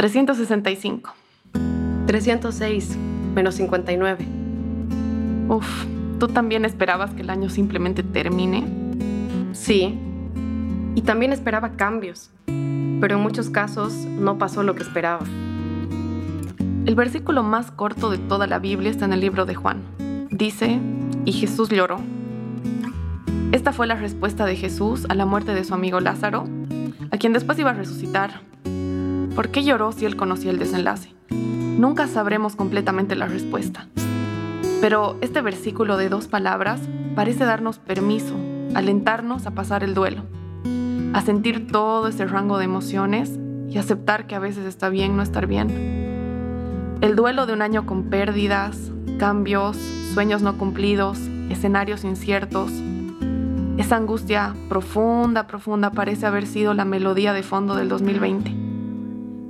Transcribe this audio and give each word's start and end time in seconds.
365. 0.00 1.12
306 2.06 2.96
menos 3.34 3.56
59. 3.56 4.26
Uf, 5.46 5.84
¿tú 6.18 6.26
también 6.28 6.64
esperabas 6.64 7.12
que 7.12 7.20
el 7.20 7.28
año 7.28 7.50
simplemente 7.50 8.02
termine? 8.02 8.64
Sí. 9.52 9.98
Y 10.94 11.02
también 11.02 11.34
esperaba 11.34 11.72
cambios, 11.72 12.30
pero 12.46 13.16
en 13.16 13.20
muchos 13.22 13.50
casos 13.50 13.92
no 13.92 14.38
pasó 14.38 14.62
lo 14.62 14.74
que 14.74 14.84
esperaba. 14.84 15.26
El 16.86 16.94
versículo 16.94 17.42
más 17.42 17.70
corto 17.70 18.08
de 18.08 18.16
toda 18.16 18.46
la 18.46 18.58
Biblia 18.58 18.90
está 18.90 19.04
en 19.04 19.12
el 19.12 19.20
libro 19.20 19.44
de 19.44 19.54
Juan. 19.54 19.82
Dice, 20.30 20.80
y 21.26 21.32
Jesús 21.32 21.68
lloró. 21.68 22.00
Esta 23.52 23.74
fue 23.74 23.86
la 23.86 23.96
respuesta 23.96 24.46
de 24.46 24.56
Jesús 24.56 25.04
a 25.10 25.14
la 25.14 25.26
muerte 25.26 25.52
de 25.52 25.62
su 25.62 25.74
amigo 25.74 26.00
Lázaro, 26.00 26.46
a 27.10 27.18
quien 27.18 27.34
después 27.34 27.58
iba 27.58 27.72
a 27.72 27.74
resucitar. 27.74 28.48
¿Por 29.40 29.48
qué 29.48 29.64
lloró 29.64 29.90
si 29.90 30.04
él 30.04 30.16
conocía 30.16 30.50
el 30.50 30.58
desenlace? 30.58 31.14
Nunca 31.30 32.06
sabremos 32.08 32.56
completamente 32.56 33.16
la 33.16 33.24
respuesta. 33.24 33.86
Pero 34.82 35.16
este 35.22 35.40
versículo 35.40 35.96
de 35.96 36.10
dos 36.10 36.28
palabras 36.28 36.78
parece 37.14 37.46
darnos 37.46 37.78
permiso, 37.78 38.34
alentarnos 38.74 39.46
a 39.46 39.52
pasar 39.52 39.82
el 39.82 39.94
duelo, 39.94 40.24
a 41.14 41.22
sentir 41.22 41.68
todo 41.68 42.08
ese 42.08 42.26
rango 42.26 42.58
de 42.58 42.66
emociones 42.66 43.38
y 43.70 43.78
aceptar 43.78 44.26
que 44.26 44.34
a 44.34 44.40
veces 44.40 44.66
está 44.66 44.90
bien 44.90 45.16
no 45.16 45.22
estar 45.22 45.46
bien. 45.46 46.98
El 47.00 47.16
duelo 47.16 47.46
de 47.46 47.54
un 47.54 47.62
año 47.62 47.86
con 47.86 48.10
pérdidas, 48.10 48.92
cambios, 49.18 49.78
sueños 50.12 50.42
no 50.42 50.58
cumplidos, 50.58 51.18
escenarios 51.48 52.04
inciertos. 52.04 52.70
Esa 53.78 53.96
angustia 53.96 54.54
profunda, 54.68 55.46
profunda 55.46 55.92
parece 55.92 56.26
haber 56.26 56.46
sido 56.46 56.74
la 56.74 56.84
melodía 56.84 57.32
de 57.32 57.42
fondo 57.42 57.74
del 57.74 57.88
2020. 57.88 58.59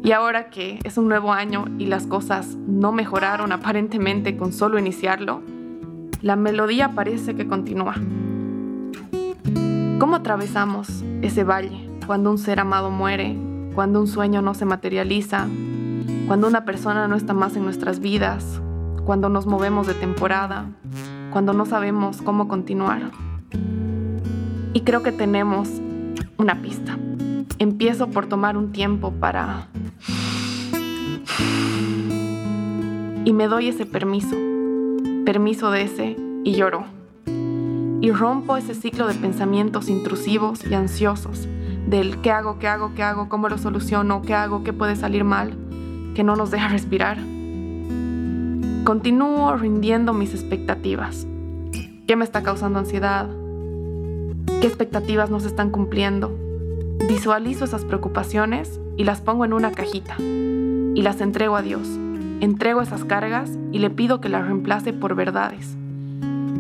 Y 0.03 0.13
ahora 0.13 0.49
que 0.49 0.79
es 0.83 0.97
un 0.97 1.09
nuevo 1.09 1.33
año 1.33 1.67
y 1.79 1.87
las 1.87 2.07
cosas 2.07 2.57
no 2.67 2.91
mejoraron 2.91 3.53
aparentemente 3.53 4.37
con 4.37 4.53
solo 4.53 4.79
iniciarlo, 4.79 5.43
la 6.23 6.37
melodía 6.37 6.93
parece 6.95 7.35
que 7.35 7.47
continúa. 7.47 7.95
¿Cómo 9.99 10.17
atravesamos 10.17 11.05
ese 11.21 11.45
valle 11.45 11.87
cuando 12.07 12.31
un 12.31 12.39
ser 12.39 12.61
amado 12.61 12.91
muere, 12.91 13.37
cuando 13.75 14.01
un 14.01 14.07
sueño 14.07 14.41
no 14.41 14.55
se 14.55 14.65
materializa, 14.65 15.47
cuando 16.27 16.49
una 16.49 16.65
persona 16.65 17.07
no 17.07 17.17
está 17.17 17.35
más 17.35 17.55
en 17.57 17.65
nuestras 17.65 18.01
vidas, 18.01 18.61
cuando 19.05 19.29
nos 19.29 19.47
movemos 19.47 19.87
de 19.87 19.95
temporada, 19.95 20.65
cuando 21.31 21.53
no 21.53 21.67
sabemos 21.67 22.23
cómo 22.23 22.49
continuar. 22.49 23.11
Y 24.73 24.81
creo 24.81 25.03
que 25.03 25.13
tenemos 25.13 25.69
una 26.39 26.63
pista. 26.63 26.97
Empiezo 27.61 28.09
por 28.09 28.25
tomar 28.25 28.57
un 28.57 28.73
tiempo 28.73 29.13
para... 29.13 29.69
Y 33.27 33.35
me 33.35 33.49
doy 33.49 33.69
ese 33.69 33.85
permiso, 33.85 34.35
permiso 35.27 35.71
de 35.71 35.83
ese, 35.83 36.17
y 36.43 36.55
lloro. 36.55 36.85
Y 38.01 38.13
rompo 38.13 38.57
ese 38.57 38.75
ciclo 38.75 39.07
de 39.07 39.13
pensamientos 39.13 39.91
intrusivos 39.91 40.65
y 40.65 40.73
ansiosos, 40.73 41.47
del 41.87 42.23
qué 42.23 42.31
hago, 42.31 42.59
qué 42.59 42.67
hago, 42.67 42.95
qué 42.95 43.03
hago, 43.03 43.29
cómo 43.29 43.51
lo 43.51 43.59
soluciono, 43.59 44.23
qué 44.23 44.33
hago, 44.33 44.65
qué 44.65 44.73
puede 44.73 44.97
salir 44.97 45.25
mal 45.25 45.55
que 46.15 46.25
no 46.25 46.37
nos 46.37 46.51
deja 46.51 46.69
respirar. 46.69 47.19
Continúo 48.85 49.55
rindiendo 49.59 50.15
mis 50.15 50.33
expectativas. 50.33 51.27
¿Qué 52.07 52.17
me 52.17 52.25
está 52.25 52.43
causando 52.43 52.79
ansiedad? 52.79 53.29
¿Qué 54.63 54.67
expectativas 54.67 55.29
no 55.29 55.41
se 55.41 55.49
están 55.49 55.69
cumpliendo? 55.69 56.50
Visualizo 57.09 57.65
esas 57.65 57.85
preocupaciones 57.85 58.81
y 58.97 59.05
las 59.05 59.21
pongo 59.21 59.45
en 59.45 59.53
una 59.53 59.73
cajita 59.73 60.17
y 60.19 61.03
las 61.03 61.21
entrego 61.21 61.57
a 61.57 61.63
Dios. 61.63 61.89
Entrego 62.41 62.83
esas 62.83 63.05
cargas 63.05 63.51
y 63.73 63.79
le 63.79 63.91
pido 63.91 64.21
que 64.21 64.29
las 64.29 64.45
reemplace 64.45 64.93
por 64.93 65.15
verdades. 65.15 65.77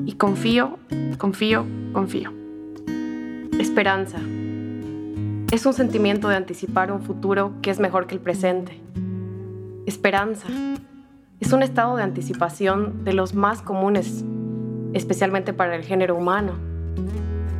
Y 0.06 0.12
confío, 0.14 0.78
confío, 1.18 1.64
confío. 1.92 2.32
Esperanza. 3.58 4.18
Es 5.52 5.66
un 5.66 5.72
sentimiento 5.74 6.28
de 6.28 6.36
anticipar 6.36 6.92
un 6.92 7.02
futuro 7.02 7.52
que 7.62 7.70
es 7.70 7.80
mejor 7.80 8.06
que 8.06 8.14
el 8.14 8.20
presente. 8.20 8.80
Esperanza. 9.86 10.48
Es 11.40 11.52
un 11.52 11.62
estado 11.62 11.96
de 11.96 12.02
anticipación 12.02 13.04
de 13.04 13.12
los 13.12 13.34
más 13.34 13.62
comunes, 13.62 14.24
especialmente 14.92 15.52
para 15.52 15.76
el 15.76 15.84
género 15.84 16.16
humano. 16.16 16.52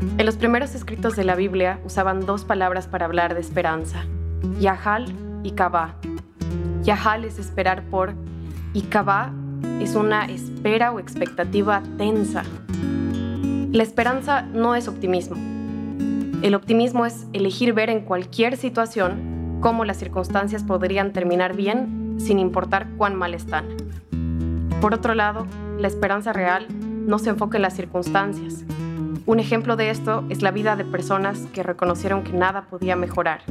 En 0.01 0.25
los 0.25 0.37
primeros 0.37 0.75
escritos 0.75 1.15
de 1.15 1.25
la 1.25 1.35
Biblia 1.35 1.79
usaban 1.85 2.25
dos 2.25 2.45
palabras 2.45 2.89
para 2.89 3.05
hablar 3.05 3.35
de 3.35 3.41
esperanza, 3.41 4.05
Yahal 4.59 5.13
y 5.43 5.53
Kabá. 5.53 5.97
Yahal 6.83 7.25
es 7.25 7.39
esperar 7.39 7.83
por 7.85 8.15
y 8.73 8.83
Kabá 8.83 9.33
es 9.81 9.95
una 9.97 10.25
espera 10.25 10.93
o 10.93 11.01
expectativa 11.01 11.83
tensa. 11.99 12.45
La 13.73 13.83
esperanza 13.83 14.43
no 14.43 14.75
es 14.75 14.89
optimismo. 14.89 15.37
El 16.43 16.55
optimismo 16.55 17.05
es 17.05 17.27
elegir 17.35 17.75
ver 17.75 17.91
en 17.91 18.01
cualquier 18.01 18.57
situación 18.57 19.59
cómo 19.61 19.85
las 19.85 19.99
circunstancias 19.99 20.65
podrían 20.65 21.13
terminar 21.13 21.55
bien 21.55 22.17
sin 22.19 22.39
importar 22.39 22.89
cuán 22.97 23.17
mal 23.17 23.35
están. 23.35 23.67
Por 24.81 24.95
otro 24.95 25.15
lado, 25.15 25.47
la 25.79 25.89
esperanza 25.89 26.33
real 26.33 26.67
no 27.07 27.19
se 27.19 27.31
enfoca 27.31 27.59
en 27.59 27.63
las 27.63 27.77
circunstancias. 27.77 28.65
Un 29.27 29.41
ejemplo 29.41 29.77
de 29.77 29.91
esto 29.91 30.25
es 30.29 30.43
la 30.43 30.51
vida 30.51 30.77
de 30.77 30.85
personas 30.85 31.47
que 31.53 31.63
reconocieron 31.63 32.25
que 32.25 32.33
nada 32.33 32.63
podía 32.63 32.97
mejorar. 32.97 33.43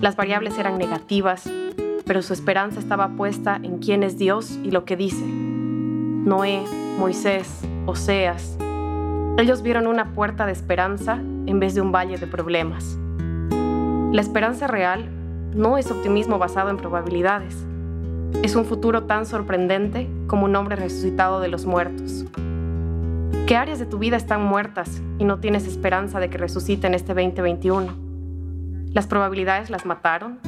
Las 0.00 0.16
variables 0.16 0.58
eran 0.58 0.78
negativas, 0.78 1.48
pero 2.06 2.22
su 2.22 2.32
esperanza 2.32 2.80
estaba 2.80 3.08
puesta 3.16 3.58
en 3.62 3.78
quién 3.78 4.02
es 4.02 4.18
Dios 4.18 4.58
y 4.62 4.70
lo 4.70 4.84
que 4.84 4.96
dice. 4.96 5.24
Noé, 5.24 6.62
Moisés, 6.98 7.62
Oseas. 7.86 8.56
Ellos 9.38 9.62
vieron 9.62 9.86
una 9.86 10.12
puerta 10.12 10.46
de 10.46 10.52
esperanza 10.52 11.14
en 11.14 11.60
vez 11.60 11.74
de 11.74 11.80
un 11.80 11.92
valle 11.92 12.18
de 12.18 12.26
problemas. 12.26 12.98
La 14.12 14.20
esperanza 14.20 14.66
real 14.66 15.08
no 15.54 15.78
es 15.78 15.90
optimismo 15.90 16.38
basado 16.38 16.70
en 16.70 16.76
probabilidades, 16.76 17.66
es 18.42 18.56
un 18.56 18.64
futuro 18.64 19.04
tan 19.04 19.24
sorprendente 19.24 20.08
como 20.26 20.46
un 20.46 20.56
hombre 20.56 20.74
resucitado 20.74 21.38
de 21.38 21.46
los 21.46 21.64
muertos. 21.64 22.24
¿Qué 23.52 23.58
áreas 23.58 23.78
de 23.78 23.84
tu 23.84 23.98
vida 23.98 24.16
están 24.16 24.42
muertas 24.42 25.02
y 25.18 25.24
no 25.24 25.38
tienes 25.38 25.66
esperanza 25.66 26.18
de 26.20 26.30
que 26.30 26.38
resuciten 26.38 26.94
este 26.94 27.12
2021? 27.12 27.94
¿Las 28.94 29.06
probabilidades 29.06 29.68
las 29.68 29.84
mataron? 29.84 30.38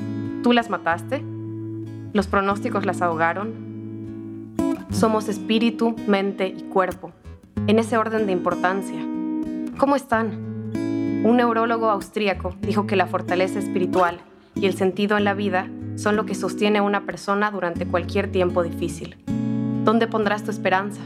¿Tú 0.42 0.54
las 0.54 0.70
mataste? 0.70 1.22
¿Los 2.14 2.28
pronósticos 2.28 2.86
las 2.86 3.02
ahogaron? 3.02 4.54
Somos 4.90 5.28
espíritu, 5.28 5.94
mente 6.06 6.48
y 6.48 6.62
cuerpo, 6.62 7.12
en 7.66 7.78
ese 7.78 7.98
orden 7.98 8.24
de 8.24 8.32
importancia. 8.32 9.02
¿Cómo 9.76 9.96
están? 9.96 10.72
Un 11.26 11.36
neurólogo 11.36 11.90
austríaco 11.90 12.56
dijo 12.62 12.86
que 12.86 12.96
la 12.96 13.06
fortaleza 13.06 13.58
espiritual 13.58 14.22
y 14.54 14.64
el 14.64 14.78
sentido 14.78 15.18
en 15.18 15.24
la 15.24 15.34
vida 15.34 15.68
son 15.96 16.16
lo 16.16 16.24
que 16.24 16.34
sostiene 16.34 16.78
a 16.78 16.82
una 16.82 17.04
persona 17.04 17.50
durante 17.50 17.84
cualquier 17.84 18.32
tiempo 18.32 18.62
difícil. 18.62 19.18
¿Dónde 19.84 20.06
pondrás 20.06 20.42
tu 20.42 20.50
esperanza? 20.50 21.02